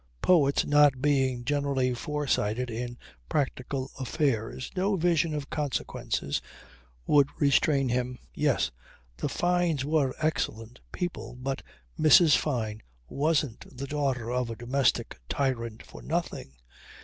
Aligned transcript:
Poets 0.23 0.65
not 0.65 0.99
being 0.99 1.45
generally 1.45 1.93
foresighted 1.93 2.71
in 2.71 2.97
practical 3.29 3.91
affairs, 3.99 4.71
no 4.75 4.95
vision 4.95 5.35
of 5.35 5.51
consequences 5.51 6.41
would 7.05 7.29
restrain 7.37 7.89
him. 7.89 8.17
Yes. 8.33 8.71
The 9.17 9.29
Fynes 9.29 9.85
were 9.85 10.15
excellent 10.19 10.79
people, 10.91 11.35
but 11.35 11.61
Mrs. 11.99 12.35
Fyne 12.35 12.81
wasn't 13.09 13.77
the 13.77 13.85
daughter 13.85 14.31
of 14.31 14.49
a 14.49 14.55
domestic 14.55 15.19
tyrant 15.29 15.85
for 15.85 16.01
nothing. 16.01 16.53